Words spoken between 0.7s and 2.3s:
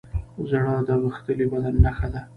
د غښتلي بدن نښه ده.